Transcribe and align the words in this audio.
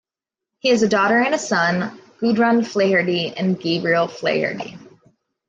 He 0.57 0.69
has 0.69 0.81
a 0.81 0.89
daughter 0.89 1.19
and 1.19 1.35
a 1.35 1.37
son: 1.37 2.01
Gudrun 2.19 2.63
Flaherty 2.63 3.35
and 3.37 3.59
Gabriel 3.61 4.07
Flaherty. 4.07 4.75